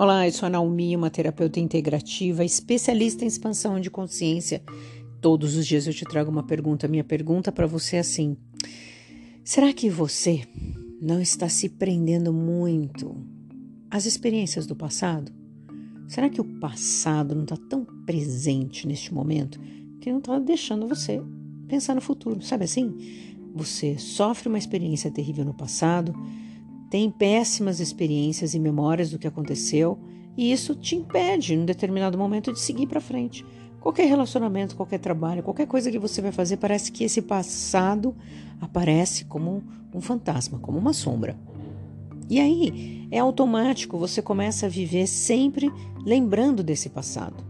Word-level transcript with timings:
Olá, 0.00 0.28
eu 0.28 0.32
sou 0.32 0.46
a 0.46 0.50
Naomi, 0.50 0.94
uma 0.94 1.10
terapeuta 1.10 1.58
integrativa, 1.58 2.44
especialista 2.44 3.24
em 3.24 3.26
expansão 3.26 3.80
de 3.80 3.90
consciência. 3.90 4.62
Todos 5.20 5.56
os 5.56 5.66
dias 5.66 5.88
eu 5.88 5.92
te 5.92 6.04
trago 6.04 6.30
uma 6.30 6.44
pergunta. 6.44 6.86
Minha 6.86 7.02
pergunta 7.02 7.50
para 7.50 7.66
você 7.66 7.96
é 7.96 7.98
assim: 7.98 8.36
será 9.42 9.72
que 9.72 9.90
você 9.90 10.46
não 11.02 11.20
está 11.20 11.48
se 11.48 11.68
prendendo 11.68 12.32
muito 12.32 13.12
às 13.90 14.06
experiências 14.06 14.68
do 14.68 14.76
passado? 14.76 15.32
Será 16.06 16.30
que 16.30 16.40
o 16.40 16.60
passado 16.60 17.34
não 17.34 17.42
está 17.42 17.56
tão 17.56 17.84
presente 18.06 18.86
neste 18.86 19.12
momento 19.12 19.58
que 20.00 20.12
não 20.12 20.20
está 20.20 20.38
deixando 20.38 20.86
você 20.86 21.20
pensar 21.66 21.96
no 21.96 22.00
futuro? 22.00 22.40
Sabe 22.40 22.66
assim? 22.66 22.94
Você 23.52 23.98
sofre 23.98 24.48
uma 24.48 24.58
experiência 24.58 25.10
terrível 25.10 25.44
no 25.44 25.54
passado 25.54 26.14
tem 26.90 27.10
péssimas 27.10 27.80
experiências 27.80 28.54
e 28.54 28.58
memórias 28.58 29.10
do 29.10 29.18
que 29.18 29.26
aconteceu, 29.26 29.98
e 30.36 30.52
isso 30.52 30.74
te 30.74 30.96
impede, 30.96 31.54
em 31.54 31.60
um 31.60 31.64
determinado 31.64 32.16
momento, 32.16 32.52
de 32.52 32.60
seguir 32.60 32.86
para 32.86 33.00
frente. 33.00 33.44
Qualquer 33.80 34.06
relacionamento, 34.06 34.76
qualquer 34.76 34.98
trabalho, 34.98 35.42
qualquer 35.42 35.66
coisa 35.66 35.90
que 35.90 35.98
você 35.98 36.20
vai 36.20 36.32
fazer, 36.32 36.56
parece 36.56 36.90
que 36.90 37.04
esse 37.04 37.22
passado 37.22 38.14
aparece 38.60 39.24
como 39.24 39.62
um 39.94 40.00
fantasma, 40.00 40.58
como 40.58 40.78
uma 40.78 40.92
sombra. 40.92 41.36
E 42.28 42.40
aí 42.40 43.08
é 43.10 43.18
automático, 43.18 43.96
você 43.96 44.20
começa 44.20 44.66
a 44.66 44.68
viver 44.68 45.06
sempre 45.06 45.72
lembrando 46.04 46.62
desse 46.62 46.88
passado. 46.88 47.47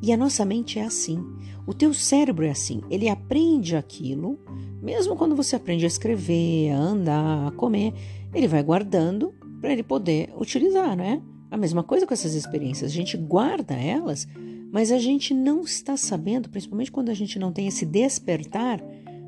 E 0.00 0.12
a 0.12 0.16
nossa 0.16 0.44
mente 0.44 0.78
é 0.78 0.84
assim. 0.84 1.24
O 1.66 1.74
teu 1.74 1.92
cérebro 1.92 2.44
é 2.44 2.50
assim. 2.50 2.82
Ele 2.88 3.08
aprende 3.08 3.76
aquilo, 3.76 4.38
mesmo 4.80 5.16
quando 5.16 5.34
você 5.34 5.56
aprende 5.56 5.84
a 5.84 5.88
escrever, 5.88 6.70
a 6.70 6.78
andar, 6.78 7.48
a 7.48 7.50
comer, 7.50 7.92
ele 8.32 8.48
vai 8.48 8.62
guardando 8.62 9.34
para 9.60 9.72
ele 9.72 9.82
poder 9.82 10.30
utilizar, 10.38 10.96
né? 10.96 11.20
A 11.50 11.56
mesma 11.56 11.82
coisa 11.82 12.06
com 12.06 12.14
essas 12.14 12.34
experiências. 12.34 12.90
A 12.90 12.94
gente 12.94 13.16
guarda 13.16 13.74
elas, 13.74 14.26
mas 14.70 14.92
a 14.92 14.98
gente 14.98 15.34
não 15.34 15.62
está 15.62 15.96
sabendo, 15.96 16.48
principalmente 16.48 16.92
quando 16.92 17.08
a 17.08 17.14
gente 17.14 17.38
não 17.38 17.52
tem 17.52 17.66
esse 17.66 17.84
despertar 17.84 18.80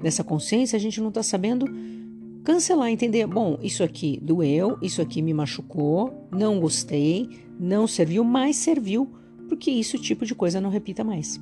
dessa 0.00 0.24
consciência, 0.24 0.76
a 0.76 0.80
gente 0.80 1.00
não 1.00 1.08
está 1.08 1.22
sabendo 1.22 1.66
cancelar, 2.42 2.90
entender. 2.90 3.26
Bom, 3.26 3.58
isso 3.62 3.82
aqui 3.82 4.18
doeu, 4.22 4.78
isso 4.80 5.02
aqui 5.02 5.20
me 5.20 5.34
machucou, 5.34 6.28
não 6.30 6.60
gostei, 6.60 7.28
não 7.58 7.86
serviu, 7.86 8.24
mas 8.24 8.56
serviu 8.56 9.10
porque 9.48 9.70
isso 9.70 9.98
tipo 9.98 10.24
de 10.24 10.34
coisa 10.34 10.60
não 10.60 10.70
repita 10.70 11.04
mais. 11.04 11.40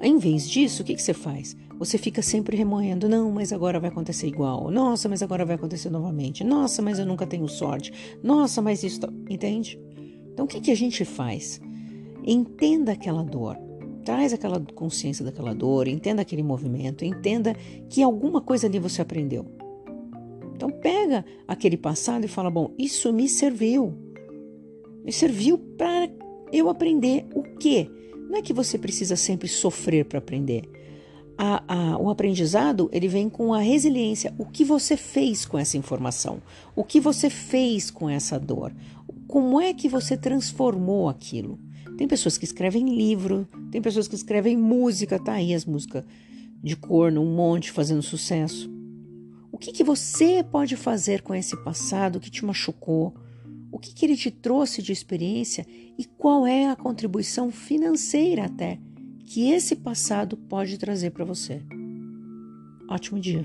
Em 0.00 0.18
vez 0.18 0.48
disso, 0.48 0.82
o 0.82 0.84
que, 0.84 0.94
que 0.94 1.02
você 1.02 1.14
faz? 1.14 1.56
Você 1.78 1.98
fica 1.98 2.22
sempre 2.22 2.56
remoendo, 2.56 3.08
não, 3.08 3.30
mas 3.32 3.52
agora 3.52 3.80
vai 3.80 3.90
acontecer 3.90 4.26
igual. 4.26 4.70
Nossa, 4.70 5.08
mas 5.08 5.22
agora 5.22 5.44
vai 5.44 5.56
acontecer 5.56 5.90
novamente. 5.90 6.44
Nossa, 6.44 6.82
mas 6.82 6.98
eu 6.98 7.06
nunca 7.06 7.26
tenho 7.26 7.48
sorte. 7.48 7.92
Nossa, 8.22 8.62
mas 8.62 8.82
isso. 8.82 9.00
Tá... 9.00 9.08
Entende? 9.28 9.80
Então, 10.32 10.44
o 10.44 10.48
que, 10.48 10.60
que 10.60 10.70
a 10.70 10.76
gente 10.76 11.04
faz? 11.04 11.60
Entenda 12.24 12.92
aquela 12.92 13.22
dor. 13.22 13.56
Traz 14.04 14.32
aquela 14.32 14.60
consciência 14.74 15.24
daquela 15.24 15.54
dor, 15.54 15.88
entenda 15.88 16.20
aquele 16.22 16.42
movimento, 16.42 17.04
entenda 17.04 17.54
que 17.88 18.02
alguma 18.02 18.40
coisa 18.40 18.66
ali 18.66 18.78
você 18.78 19.00
aprendeu. 19.00 19.46
Então 20.54 20.70
pega 20.70 21.24
aquele 21.48 21.76
passado 21.76 22.24
e 22.24 22.28
fala: 22.28 22.50
bom, 22.50 22.72
isso 22.78 23.12
me 23.12 23.28
serviu. 23.28 23.94
Me 25.04 25.12
serviu 25.12 25.58
para 25.58 26.08
eu 26.52 26.68
aprender 26.68 27.26
o 27.34 27.42
quê? 27.42 27.90
Não 28.28 28.36
é 28.36 28.42
que 28.42 28.52
você 28.52 28.78
precisa 28.78 29.16
sempre 29.16 29.48
sofrer 29.48 30.04
para 30.04 30.18
aprender. 30.18 30.68
A, 31.36 31.64
a, 31.66 31.98
o 31.98 32.08
aprendizado 32.08 32.88
ele 32.92 33.08
vem 33.08 33.28
com 33.28 33.52
a 33.52 33.58
resiliência. 33.58 34.32
O 34.38 34.46
que 34.46 34.64
você 34.64 34.96
fez 34.96 35.44
com 35.44 35.58
essa 35.58 35.76
informação? 35.76 36.40
O 36.76 36.84
que 36.84 37.00
você 37.00 37.28
fez 37.28 37.90
com 37.90 38.08
essa 38.08 38.38
dor? 38.38 38.72
Como 39.26 39.60
é 39.60 39.74
que 39.74 39.88
você 39.88 40.16
transformou 40.16 41.08
aquilo? 41.08 41.58
Tem 41.96 42.08
pessoas 42.08 42.38
que 42.38 42.44
escrevem 42.44 42.96
livro, 42.96 43.48
tem 43.70 43.80
pessoas 43.80 44.08
que 44.08 44.14
escrevem 44.14 44.56
música, 44.56 45.18
tá 45.18 45.34
aí 45.34 45.54
as 45.54 45.64
músicas 45.64 46.04
de 46.62 46.76
corno, 46.76 47.20
um 47.20 47.34
monte 47.34 47.70
fazendo 47.70 48.02
sucesso. 48.02 48.72
O 49.52 49.58
que, 49.58 49.70
que 49.70 49.84
você 49.84 50.42
pode 50.42 50.76
fazer 50.76 51.22
com 51.22 51.34
esse 51.34 51.56
passado 51.62 52.18
que 52.18 52.30
te 52.30 52.44
machucou? 52.44 53.14
O 53.74 53.78
que, 53.80 53.92
que 53.92 54.06
ele 54.06 54.16
te 54.16 54.30
trouxe 54.30 54.80
de 54.80 54.92
experiência 54.92 55.66
e 55.98 56.04
qual 56.04 56.46
é 56.46 56.70
a 56.70 56.76
contribuição 56.76 57.50
financeira 57.50 58.44
até 58.44 58.78
que 59.26 59.50
esse 59.50 59.74
passado 59.74 60.36
pode 60.36 60.78
trazer 60.78 61.10
para 61.10 61.24
você? 61.24 61.60
Ótimo 62.88 63.18
dia! 63.18 63.44